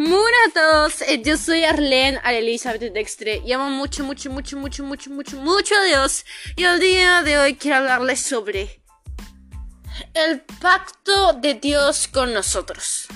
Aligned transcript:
Buenas 0.00 0.22
a 0.50 0.52
todos, 0.54 1.02
eh, 1.02 1.22
yo 1.24 1.36
soy 1.36 1.64
Arlene 1.64 2.20
Elizabeth 2.24 2.92
Dextre 2.92 3.42
y 3.44 3.50
amo 3.50 3.68
mucho, 3.68 4.04
mucho, 4.04 4.30
mucho, 4.30 4.56
mucho, 4.56 4.84
mucho, 4.84 5.10
mucho, 5.10 5.36
mucho 5.38 5.74
a 5.74 5.82
Dios. 5.86 6.24
Y 6.54 6.62
el 6.62 6.78
día 6.78 7.24
de 7.24 7.36
hoy 7.36 7.56
quiero 7.56 7.78
hablarles 7.78 8.22
sobre 8.22 8.80
el 10.14 10.42
pacto 10.60 11.32
de 11.32 11.54
Dios 11.54 12.06
con 12.06 12.32
nosotros. 12.32 13.08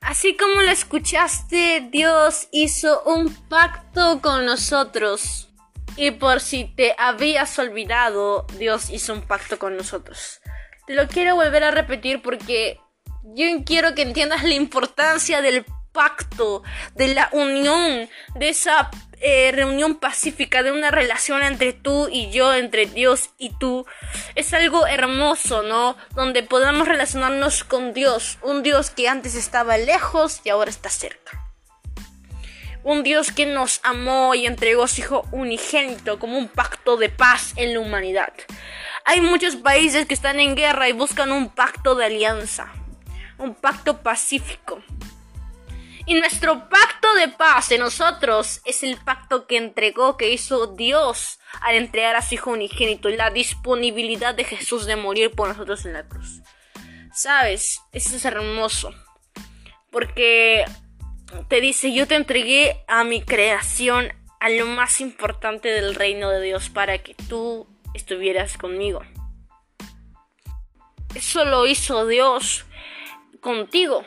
Así 0.00 0.34
como 0.34 0.62
lo 0.62 0.70
escuchaste, 0.70 1.88
Dios 1.92 2.48
hizo 2.52 3.02
un 3.02 3.28
pacto 3.50 4.22
con 4.22 4.46
nosotros. 4.46 5.50
Y 5.98 6.12
por 6.12 6.40
si 6.40 6.64
te 6.64 6.94
habías 6.96 7.58
olvidado, 7.58 8.46
Dios 8.56 8.88
hizo 8.88 9.12
un 9.12 9.20
pacto 9.20 9.58
con 9.58 9.76
nosotros. 9.76 10.40
Te 10.86 10.94
lo 10.94 11.06
quiero 11.06 11.36
volver 11.36 11.64
a 11.64 11.70
repetir 11.70 12.22
porque 12.22 12.80
yo 13.34 13.44
quiero 13.66 13.94
que 13.94 14.00
entiendas 14.00 14.42
la 14.42 14.54
importancia 14.54 15.42
del 15.42 15.64
pacto, 15.64 15.83
de 16.94 17.14
la 17.14 17.28
unión, 17.32 18.08
de 18.34 18.48
esa 18.48 18.90
eh, 19.20 19.52
reunión 19.52 19.94
pacífica, 19.94 20.62
de 20.62 20.72
una 20.72 20.90
relación 20.90 21.42
entre 21.42 21.72
tú 21.72 22.08
y 22.10 22.30
yo, 22.30 22.52
entre 22.52 22.86
Dios 22.86 23.30
y 23.38 23.50
tú. 23.50 23.86
Es 24.34 24.52
algo 24.52 24.86
hermoso, 24.86 25.62
¿no? 25.62 25.96
Donde 26.14 26.42
podamos 26.42 26.88
relacionarnos 26.88 27.62
con 27.62 27.94
Dios, 27.94 28.38
un 28.42 28.62
Dios 28.62 28.90
que 28.90 29.08
antes 29.08 29.36
estaba 29.36 29.78
lejos 29.78 30.40
y 30.44 30.50
ahora 30.50 30.70
está 30.70 30.90
cerca. 30.90 31.40
Un 32.82 33.02
Dios 33.02 33.30
que 33.30 33.46
nos 33.46 33.80
amó 33.82 34.34
y 34.34 34.46
entregó 34.46 34.88
su 34.88 35.00
Hijo 35.00 35.26
unigénito 35.30 36.18
como 36.18 36.36
un 36.36 36.48
pacto 36.48 36.96
de 36.96 37.08
paz 37.08 37.52
en 37.56 37.72
la 37.72 37.80
humanidad. 37.80 38.32
Hay 39.06 39.20
muchos 39.20 39.56
países 39.56 40.06
que 40.06 40.14
están 40.14 40.40
en 40.40 40.56
guerra 40.56 40.88
y 40.88 40.92
buscan 40.92 41.30
un 41.30 41.50
pacto 41.50 41.94
de 41.94 42.06
alianza, 42.06 42.72
un 43.38 43.54
pacto 43.54 44.02
pacífico. 44.02 44.82
Y 46.06 46.14
nuestro 46.14 46.68
pacto 46.68 47.14
de 47.14 47.28
paz 47.28 47.72
en 47.72 47.80
nosotros 47.80 48.60
es 48.66 48.82
el 48.82 48.98
pacto 48.98 49.46
que 49.46 49.56
entregó, 49.56 50.18
que 50.18 50.30
hizo 50.30 50.66
Dios 50.66 51.38
al 51.62 51.76
entregar 51.76 52.14
a 52.14 52.22
su 52.22 52.34
Hijo 52.34 52.50
unigénito, 52.50 53.08
la 53.08 53.30
disponibilidad 53.30 54.34
de 54.34 54.44
Jesús 54.44 54.84
de 54.84 54.96
morir 54.96 55.30
por 55.30 55.48
nosotros 55.48 55.86
en 55.86 55.94
la 55.94 56.06
cruz. 56.06 56.42
¿Sabes? 57.14 57.80
Eso 57.92 58.16
es 58.16 58.24
hermoso. 58.26 58.92
Porque 59.90 60.66
te 61.48 61.60
dice, 61.62 61.94
yo 61.94 62.06
te 62.06 62.16
entregué 62.16 62.84
a 62.86 63.04
mi 63.04 63.22
creación, 63.22 64.12
a 64.40 64.50
lo 64.50 64.66
más 64.66 65.00
importante 65.00 65.68
del 65.68 65.94
reino 65.94 66.28
de 66.28 66.42
Dios, 66.42 66.68
para 66.68 66.98
que 66.98 67.14
tú 67.14 67.66
estuvieras 67.94 68.58
conmigo. 68.58 69.00
Eso 71.14 71.44
lo 71.46 71.66
hizo 71.66 72.06
Dios 72.06 72.66
contigo. 73.40 74.04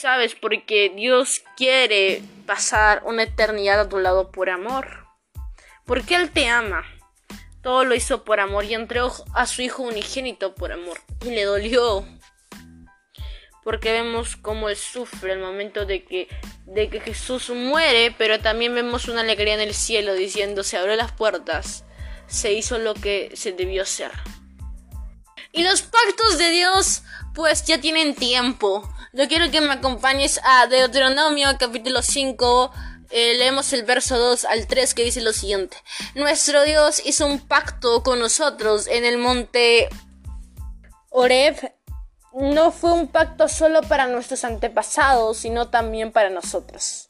¿Sabes? 0.00 0.34
Porque 0.34 0.90
Dios 0.96 1.42
quiere 1.58 2.22
pasar 2.46 3.02
una 3.04 3.24
eternidad 3.24 3.80
a 3.80 3.88
tu 3.90 3.98
lado 3.98 4.30
por 4.30 4.48
amor. 4.48 5.06
Porque 5.84 6.14
Él 6.14 6.30
te 6.30 6.48
ama. 6.48 6.86
Todo 7.62 7.84
lo 7.84 7.94
hizo 7.94 8.24
por 8.24 8.40
amor 8.40 8.64
y 8.64 8.72
entregó 8.72 9.12
a 9.34 9.46
su 9.46 9.60
Hijo 9.60 9.82
unigénito 9.82 10.54
por 10.54 10.72
amor. 10.72 10.98
Y 11.22 11.32
le 11.32 11.44
dolió. 11.44 12.06
Porque 13.62 13.92
vemos 13.92 14.36
cómo 14.36 14.70
Él 14.70 14.76
sufre 14.76 15.34
el 15.34 15.40
momento 15.40 15.84
de 15.84 16.02
que, 16.02 16.28
de 16.64 16.88
que 16.88 17.00
Jesús 17.00 17.50
muere, 17.50 18.14
pero 18.16 18.40
también 18.40 18.74
vemos 18.74 19.06
una 19.06 19.20
alegría 19.20 19.52
en 19.52 19.60
el 19.60 19.74
cielo 19.74 20.14
diciendo, 20.14 20.62
se 20.62 20.78
abrió 20.78 20.96
las 20.96 21.12
puertas, 21.12 21.84
se 22.26 22.54
hizo 22.54 22.78
lo 22.78 22.94
que 22.94 23.32
se 23.34 23.52
debió 23.52 23.82
hacer. 23.82 24.12
Y 25.52 25.62
los 25.62 25.82
pactos 25.82 26.38
de 26.38 26.48
Dios 26.48 27.02
pues 27.34 27.64
ya 27.66 27.78
tienen 27.82 28.14
tiempo. 28.14 28.90
Yo 29.12 29.26
quiero 29.26 29.50
que 29.50 29.60
me 29.60 29.72
acompañes 29.72 30.40
a 30.44 30.68
Deuteronomio 30.68 31.48
capítulo 31.58 32.00
5. 32.00 32.70
Eh, 33.10 33.34
leemos 33.38 33.72
el 33.72 33.82
verso 33.82 34.16
2 34.16 34.44
al 34.44 34.68
3 34.68 34.94
que 34.94 35.02
dice 35.02 35.20
lo 35.20 35.32
siguiente. 35.32 35.76
Nuestro 36.14 36.62
Dios 36.62 37.02
hizo 37.04 37.26
un 37.26 37.40
pacto 37.40 38.04
con 38.04 38.20
nosotros 38.20 38.86
en 38.86 39.04
el 39.04 39.18
monte 39.18 39.88
Oreb. 41.08 41.56
No 42.34 42.70
fue 42.70 42.92
un 42.92 43.08
pacto 43.08 43.48
solo 43.48 43.82
para 43.82 44.06
nuestros 44.06 44.44
antepasados, 44.44 45.38
sino 45.38 45.70
también 45.70 46.12
para 46.12 46.30
nosotros. 46.30 47.08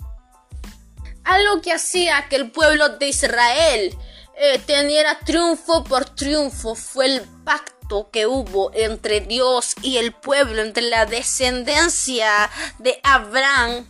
Algo 1.24 1.60
que 1.60 1.74
hacía 1.74 2.28
que 2.30 2.36
el 2.36 2.50
pueblo 2.50 2.96
de 2.96 3.08
Israel 3.08 3.94
eh, 4.42 4.58
teniera 4.58 5.18
triunfo 5.18 5.84
por 5.84 6.06
triunfo 6.06 6.74
fue 6.74 7.04
el 7.04 7.20
pacto 7.44 8.08
que 8.10 8.26
hubo 8.26 8.72
entre 8.72 9.20
Dios 9.20 9.74
y 9.82 9.98
el 9.98 10.14
pueblo, 10.14 10.62
entre 10.62 10.84
la 10.84 11.04
descendencia 11.04 12.48
de 12.78 12.98
Abraham, 13.02 13.86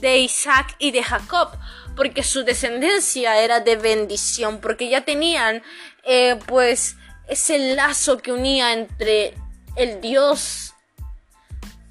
de 0.00 0.18
Isaac 0.18 0.74
y 0.80 0.90
de 0.90 1.04
Jacob, 1.04 1.50
porque 1.94 2.24
su 2.24 2.42
descendencia 2.42 3.40
era 3.40 3.60
de 3.60 3.76
bendición, 3.76 4.60
porque 4.60 4.88
ya 4.88 5.04
tenían 5.04 5.62
eh, 6.02 6.36
pues 6.46 6.96
ese 7.28 7.76
lazo 7.76 8.18
que 8.18 8.32
unía 8.32 8.72
entre 8.72 9.34
el 9.76 10.00
Dios 10.00 10.74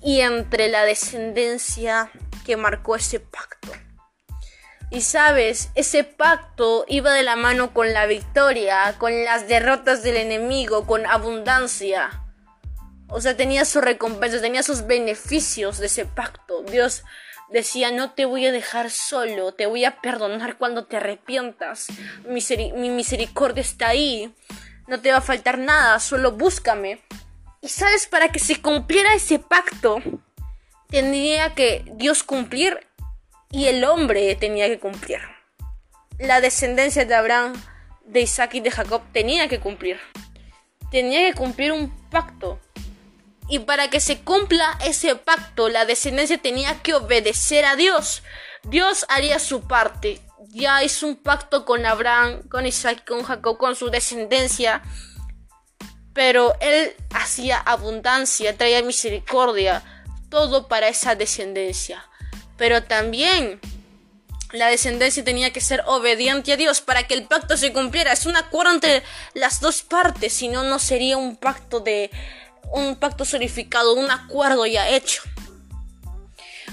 y 0.02 0.20
entre 0.20 0.68
la 0.68 0.84
descendencia 0.84 2.12
que 2.46 2.58
marcó 2.58 2.98
ese 2.98 3.22
pacto. 3.22 3.72
Y 4.92 5.02
sabes, 5.02 5.70
ese 5.76 6.04
pacto 6.04 6.84
iba 6.88 7.14
de 7.14 7.22
la 7.22 7.36
mano 7.36 7.74
con 7.74 7.94
la 7.94 8.08
victoria, 8.08 8.96
con 8.98 9.24
las 9.24 9.48
derrotas 9.48 10.02
del 10.02 10.18
enemigo, 10.18 10.88
con 10.88 11.06
abundancia. 11.06 12.24
O 13.08 13.22
sea, 13.22 13.38
tenía 13.38 13.66
su 13.66 13.82
recompensa, 13.82 14.42
tenía 14.42 14.64
sus 14.64 14.88
beneficios 14.88 15.78
de 15.78 15.86
ese 15.86 16.06
pacto. 16.06 16.64
Dios 16.64 17.04
decía, 17.50 17.92
no 17.92 18.12
te 18.12 18.26
voy 18.26 18.48
a 18.48 18.52
dejar 18.52 18.90
solo, 18.90 19.54
te 19.54 19.68
voy 19.68 19.86
a 19.86 20.02
perdonar 20.02 20.58
cuando 20.58 20.86
te 20.86 20.98
arrepientas. 20.98 21.88
mi 22.26 22.90
misericordia 22.90 23.62
está 23.62 23.90
ahí, 23.90 24.34
no 24.88 25.00
te 25.00 25.12
va 25.12 25.20
a 25.20 25.22
faltar 25.22 25.60
nada, 25.60 26.00
solo 26.00 26.32
búscame. 26.32 27.04
Y 27.62 27.68
sabes, 27.68 28.08
para 28.08 28.32
que 28.32 28.40
se 28.40 28.62
cumpliera 28.62 29.14
ese 29.14 29.38
pacto, 29.38 30.02
tendría 30.88 31.54
que 31.54 31.86
Dios 31.94 32.24
cumplir 32.24 32.89
y 33.52 33.66
el 33.66 33.84
hombre 33.84 34.36
tenía 34.36 34.68
que 34.68 34.80
cumplir. 34.80 35.20
La 36.20 36.42
descendencia 36.42 37.06
de 37.06 37.16
Abraham, 37.16 37.54
de 38.06 38.22
Isaac 38.22 38.56
y 38.56 38.60
de 38.60 38.72
Jacob 38.72 39.02
tenía 39.12 39.48
que 39.48 39.60
cumplir. 39.60 40.00
Tenía 40.92 41.28
que 41.28 41.34
cumplir 41.34 41.72
un 41.72 41.90
pacto. 42.10 42.60
Y 43.48 43.60
para 43.60 43.90
que 43.90 44.00
se 44.00 44.22
cumpla 44.22 44.78
ese 44.86 45.16
pacto, 45.16 45.70
la 45.70 45.86
descendencia 45.86 46.38
tenía 46.38 46.82
que 46.82 46.94
obedecer 46.94 47.66
a 47.66 47.76
Dios. 47.76 48.22
Dios 48.64 49.06
haría 49.10 49.40
su 49.40 49.68
parte. 49.68 50.22
Ya 50.50 50.84
hizo 50.84 51.08
un 51.08 51.16
pacto 51.16 51.66
con 51.66 51.86
Abraham, 51.86 52.48
con 52.50 52.66
Isaac, 52.66 53.04
con 53.08 53.24
Jacob, 53.24 53.58
con 53.58 53.76
su 53.76 53.90
descendencia. 53.90 54.84
Pero 56.14 56.56
él 56.60 56.94
hacía 57.14 57.58
abundancia, 57.58 58.56
traía 58.58 58.84
misericordia, 58.84 59.84
todo 60.30 60.68
para 60.68 60.90
esa 60.90 61.16
descendencia 61.16 62.09
pero 62.60 62.84
también 62.84 63.60
la 64.52 64.68
descendencia 64.68 65.24
tenía 65.24 65.52
que 65.52 65.62
ser 65.62 65.82
obediente 65.88 66.52
a 66.54 66.58
Dios 66.58 66.82
para 66.82 67.08
que 67.08 67.14
el 67.14 67.24
pacto 67.24 67.56
se 67.56 67.72
cumpliera. 67.72 68.12
Es 68.12 68.26
un 68.26 68.36
acuerdo 68.36 68.74
entre 68.74 69.02
las 69.34 69.62
dos 69.62 69.82
partes, 69.82 70.34
si 70.34 70.50
no, 70.50 70.64
no 70.64 70.78
sería 70.78 71.18
un 71.18 71.38
pacto 71.38 71.80
de 71.80 72.12
un 72.72 72.98
pacto 72.98 73.26
solidificado, 73.26 73.94
un 73.94 74.12
acuerdo 74.12 74.66
ya 74.66 74.90
hecho. 74.90 75.24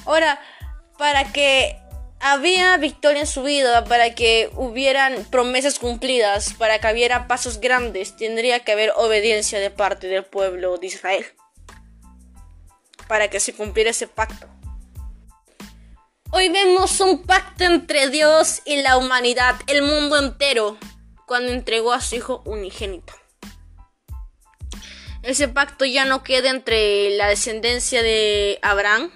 Ahora, 0.05 0.41
para 0.99 1.33
que 1.33 1.79
había 2.21 2.77
victoria 2.79 3.21
en 3.21 3.27
su 3.27 3.43
vida, 3.43 3.85
para 3.85 4.15
que 4.15 4.51
hubieran 4.57 5.25
promesas 5.31 5.79
cumplidas, 5.79 6.55
para 6.55 6.81
que 6.81 6.93
hubiera 6.93 7.29
pasos 7.29 7.61
grandes, 7.61 8.17
tendría 8.17 8.61
que 8.61 8.73
haber 8.73 8.93
obediencia 8.97 9.61
de 9.61 9.71
parte 9.71 10.09
del 10.09 10.25
pueblo 10.25 10.79
de 10.79 10.89
Israel. 10.89 11.27
Para 13.07 13.29
que 13.29 13.39
se 13.39 13.55
cumpliera 13.55 13.91
ese 13.91 14.09
pacto. 14.09 14.56
Hoy 16.39 16.51
vemos 16.51 17.01
un 17.01 17.23
pacto 17.23 17.65
entre 17.65 18.11
Dios 18.11 18.61
y 18.67 18.83
la 18.83 18.99
humanidad, 18.99 19.57
el 19.69 19.81
mundo 19.81 20.19
entero, 20.19 20.77
cuando 21.25 21.51
entregó 21.51 21.95
a 21.95 22.03
su 22.03 22.17
Hijo 22.17 22.43
unigénito. 22.45 23.15
Ese 25.23 25.49
pacto 25.49 25.87
ya 25.87 26.05
no 26.05 26.23
queda 26.23 26.51
entre 26.51 27.09
la 27.17 27.29
descendencia 27.29 28.03
de 28.03 28.59
Abraham, 28.61 29.11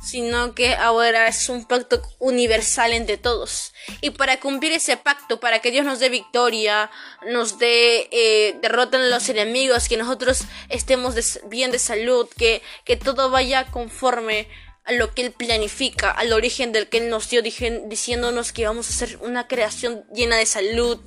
sino 0.00 0.54
que 0.54 0.76
ahora 0.76 1.26
es 1.26 1.48
un 1.48 1.66
pacto 1.66 2.02
universal 2.20 2.92
entre 2.92 3.16
todos. 3.16 3.72
Y 4.00 4.10
para 4.10 4.38
cumplir 4.38 4.70
ese 4.70 4.96
pacto, 4.96 5.40
para 5.40 5.58
que 5.58 5.72
Dios 5.72 5.84
nos 5.84 5.98
dé 5.98 6.08
victoria, 6.08 6.88
nos 7.26 7.58
dé 7.58 8.08
eh, 8.12 8.56
derrota 8.62 8.96
a 8.96 9.00
los 9.00 9.28
enemigos, 9.28 9.88
que 9.88 9.96
nosotros 9.96 10.42
estemos 10.68 11.16
bien 11.48 11.72
de 11.72 11.80
salud, 11.80 12.28
que, 12.36 12.62
que 12.84 12.96
todo 12.96 13.28
vaya 13.28 13.66
conforme 13.72 14.46
a 14.88 14.92
lo 14.92 15.14
que 15.14 15.22
Él 15.22 15.32
planifica, 15.32 16.10
al 16.10 16.32
origen 16.32 16.72
del 16.72 16.88
que 16.88 16.98
Él 16.98 17.10
nos 17.10 17.28
dio, 17.28 17.42
diciéndonos 17.42 18.52
que 18.52 18.66
vamos 18.66 18.88
a 18.88 18.92
ser 18.92 19.18
una 19.20 19.46
creación 19.46 20.04
llena 20.14 20.36
de 20.36 20.46
salud, 20.46 20.98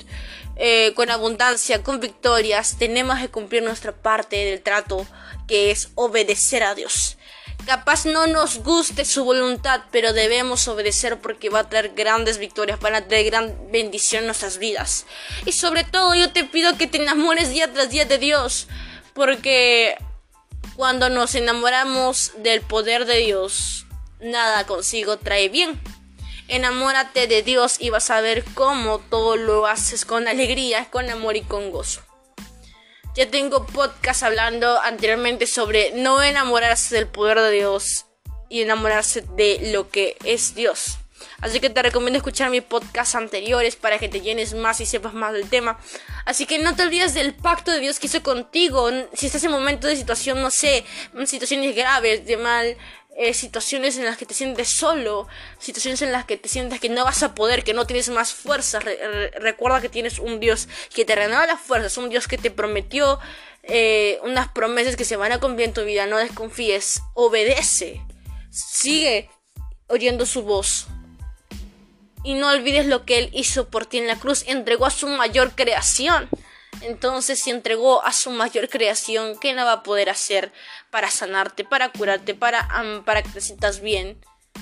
eh, 0.56 0.94
con 0.96 1.10
abundancia, 1.10 1.82
con 1.82 2.00
victorias. 2.00 2.78
Tenemos 2.78 3.20
que 3.20 3.30
cumplir 3.30 3.64
nuestra 3.64 3.92
parte 3.92 4.36
del 4.36 4.62
trato, 4.62 5.08
que 5.48 5.72
es 5.72 5.90
obedecer 5.96 6.64
a 6.64 6.76
Dios. 6.76 7.18
Capaz 7.66 8.06
no 8.06 8.28
nos 8.28 8.60
guste 8.60 9.04
su 9.04 9.24
voluntad, 9.24 9.82
pero 9.92 10.14
debemos 10.14 10.68
obedecer 10.68 11.20
porque 11.20 11.50
va 11.50 11.60
a 11.60 11.70
traer 11.70 11.94
grandes 11.96 12.38
victorias, 12.38 12.80
van 12.80 12.96
a 12.96 13.08
traer 13.08 13.26
gran 13.26 13.72
bendición 13.72 14.22
en 14.22 14.28
nuestras 14.28 14.60
vidas. 14.60 15.06
Y 15.46 15.54
sobre 15.54 15.84
todo 15.84 16.14
yo 16.14 16.32
te 16.32 16.44
pido 16.44 16.78
que 16.78 16.88
te 16.88 16.98
enamores 17.02 17.50
día 17.50 17.72
tras 17.72 17.90
día 17.90 18.06
de 18.06 18.20
Dios, 18.20 18.68
porque 19.14 19.98
cuando 20.76 21.10
nos 21.10 21.36
enamoramos 21.36 22.32
del 22.38 22.62
poder 22.62 23.06
de 23.06 23.18
Dios, 23.18 23.86
nada 24.20 24.66
consigo 24.66 25.18
trae 25.18 25.50
bien. 25.50 25.80
Enamórate 26.48 27.28
de 27.28 27.44
Dios 27.44 27.78
y 27.80 27.90
vas 27.90 28.10
a 28.10 28.22
ver 28.22 28.44
cómo 28.54 29.00
todo 29.00 29.38
lo 29.38 29.68
haces 29.68 30.06
con 30.06 30.28
alegría, 30.28 30.90
con 30.92 31.10
amor 31.10 31.36
y 31.36 31.42
con 31.42 31.72
gozo. 31.72 32.02
Ya 33.14 33.30
tengo 33.30 33.66
podcast 33.66 34.24
hablando 34.24 34.80
anteriormente 34.80 35.46
sobre 35.46 35.92
no 35.92 36.24
enamorarse 36.24 36.96
del 36.96 37.08
poder 37.08 37.40
de 37.40 37.52
Dios 37.52 38.06
y 38.50 38.62
enamorarse 38.62 39.22
de 39.36 39.72
lo 39.74 39.90
que 39.90 40.18
es 40.24 40.56
Dios. 40.56 41.01
Así 41.42 41.60
que 41.60 41.70
te 41.70 41.82
recomiendo 41.82 42.18
escuchar 42.18 42.50
mis 42.50 42.64
podcasts 42.64 43.16
anteriores 43.16 43.76
para 43.76 44.00
que 44.00 44.10
te 44.10 44.22
llenes 44.22 44.54
más 44.54 44.82
y 44.82 44.86
sepas 44.86 45.14
más 45.14 45.34
del 45.34 45.50
tema. 45.50 45.80
Así 46.26 46.46
que 46.46 46.60
no 46.60 46.76
te 46.76 46.84
olvides 46.84 47.14
del 47.14 47.34
pacto 47.34 47.72
de 47.72 47.80
Dios 47.80 48.00
que 48.00 48.08
hizo 48.08 48.24
contigo. 48.24 48.90
Si 49.14 49.26
estás 49.26 49.44
en 49.44 49.52
momentos 49.52 49.90
de 49.90 49.96
situación, 49.96 50.42
no 50.42 50.52
sé, 50.52 50.86
situaciones 51.26 51.76
graves, 51.76 52.26
de 52.26 52.38
mal, 52.38 52.78
eh, 53.18 53.34
situaciones 53.34 53.98
en 53.98 54.06
las 54.06 54.18
que 54.18 54.26
te 54.26 54.34
sientes 54.34 54.70
solo, 54.70 55.28
situaciones 55.60 56.02
en 56.02 56.14
las 56.14 56.24
que 56.26 56.38
te 56.38 56.48
sientes 56.48 56.80
que 56.80 56.88
no 56.88 57.04
vas 57.04 57.24
a 57.24 57.36
poder, 57.36 57.64
que 57.64 57.74
no 57.74 57.86
tienes 57.86 58.10
más 58.10 58.34
fuerza. 58.34 58.80
recuerda 58.80 59.82
que 59.82 59.90
tienes 59.90 60.18
un 60.18 60.40
Dios 60.40 60.70
que 60.94 61.04
te 61.04 61.16
renueva 61.16 61.46
las 61.46 61.60
fuerzas, 61.60 61.98
un 61.98 62.10
Dios 62.10 62.28
que 62.28 62.38
te 62.38 62.52
prometió 62.52 63.20
eh, 63.64 64.18
unas 64.24 64.48
promesas 64.48 64.96
que 64.96 65.06
se 65.06 65.18
van 65.18 65.34
a 65.34 65.40
cumplir 65.40 65.68
en 65.68 65.74
tu 65.74 65.84
vida. 65.84 66.08
No 66.08 66.18
desconfíes, 66.18 67.02
obedece, 67.14 68.02
sigue 68.50 69.30
oyendo 69.88 70.26
su 70.26 70.44
voz. 70.44 70.88
Y 72.24 72.36
no 72.36 72.50
olvides 72.50 72.86
lo 72.86 73.06
que 73.06 73.18
Él 73.18 73.30
hizo 73.34 73.70
por 73.70 73.86
ti 73.86 73.98
en 73.98 74.08
la 74.08 74.18
cruz, 74.18 74.44
entregó 74.48 74.86
a 74.86 74.92
su 74.92 75.08
mayor 75.08 75.54
creación. 75.56 76.30
Entonces, 76.82 77.40
si 77.40 77.52
entregó 77.52 78.04
a 78.04 78.14
su 78.14 78.32
mayor 78.32 78.70
creación, 78.70 79.38
¿qué 79.40 79.54
no 79.54 79.66
va 79.66 79.74
a 79.74 79.84
poder 79.84 80.10
hacer 80.10 80.52
para 80.90 81.12
sanarte, 81.12 81.64
para 81.64 81.90
curarte, 81.90 82.34
para, 82.34 82.68
para 83.06 83.22
que 83.22 83.30
te 83.30 83.42
sientas 83.42 83.82
bien, 83.82 84.20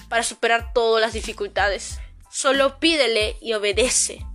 para 0.10 0.24
superar 0.24 0.74
todas 0.74 1.02
las 1.02 1.14
dificultades? 1.14 2.00
Solo 2.30 2.80
pídele 2.80 3.38
y 3.42 3.54
obedece. 3.54 4.26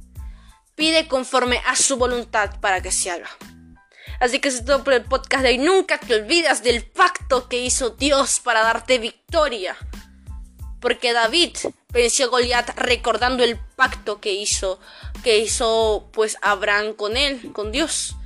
Pide 0.75 1.07
conforme 1.09 1.63
a 1.67 1.77
su 1.77 1.97
voluntad 1.97 2.59
para 2.61 2.81
que 2.81 2.91
se 2.91 3.11
haga. 3.11 3.31
Así 4.21 4.41
que 4.41 4.49
eso 4.49 4.59
es 4.59 4.65
todo 4.65 4.83
por 4.83 4.95
el 4.95 5.05
podcast 5.05 5.43
de 5.43 5.51
hoy. 5.51 5.59
Nunca 5.59 5.99
te 5.99 6.15
olvidas 6.15 6.63
del 6.63 6.85
pacto 6.85 7.49
que 7.49 7.59
hizo 7.59 7.91
Dios 7.91 8.41
para 8.41 8.63
darte 8.63 8.99
victoria. 8.99 9.77
Porque 10.81 11.13
David 11.13 11.57
venció 11.95 12.29
Goliat 12.29 12.77
recordando 12.77 13.45
el 13.45 13.57
pacto 13.77 14.21
que 14.21 14.33
hizo, 14.33 14.79
que 15.23 15.39
hizo 15.39 16.11
pues 16.13 16.37
Abraham 16.43 16.95
con 16.95 17.17
él, 17.17 17.53
con 17.53 17.73
Dios, 17.73 18.17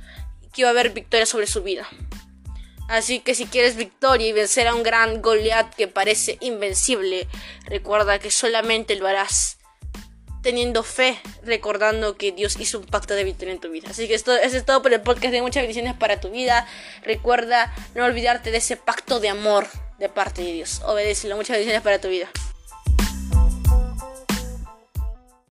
que 0.51 0.61
iba 0.61 0.69
a 0.69 0.71
haber 0.71 0.89
victoria 0.89 1.25
sobre 1.25 1.47
su 1.47 1.63
vida. 1.63 1.87
Así 2.89 3.19
que 3.19 3.35
si 3.35 3.45
quieres 3.45 3.75
victoria 3.75 4.27
y 4.27 4.31
vencer 4.31 4.67
a 4.67 4.73
un 4.73 4.81
gran 4.81 5.21
Goliat 5.21 5.75
que 5.75 5.87
parece 5.87 6.37
invencible, 6.41 7.27
recuerda 7.65 8.17
que 8.17 8.31
solamente 8.31 8.95
lo 8.95 9.07
harás 9.07 9.59
teniendo 10.41 10.83
fe, 10.83 11.19
recordando 11.43 12.17
que 12.17 12.31
Dios 12.31 12.57
hizo 12.59 12.79
un 12.79 12.85
pacto 12.85 13.13
de 13.13 13.23
victoria 13.23 13.53
en 13.53 13.59
tu 13.59 13.69
vida. 13.69 13.89
Así 13.91 14.07
que 14.07 14.15
esto, 14.15 14.35
eso 14.35 14.57
es 14.57 14.65
todo 14.65 14.81
por 14.81 14.91
el 14.91 15.01
podcast 15.01 15.31
de 15.31 15.41
muchas 15.41 15.61
bendiciones 15.61 15.93
para 15.93 16.19
tu 16.19 16.31
vida. 16.31 16.65
Recuerda 17.03 17.75
no 17.93 18.05
olvidarte 18.05 18.49
de 18.49 18.57
ese 18.57 18.75
pacto 18.77 19.19
de 19.19 19.29
amor 19.29 19.67
de 19.99 20.09
parte 20.09 20.41
de 20.41 20.53
Dios. 20.53 20.81
Obedécelo. 20.85 21.35
Muchas 21.35 21.57
bendiciones 21.57 21.83
para 21.83 22.01
tu 22.01 22.07
vida. 22.07 22.29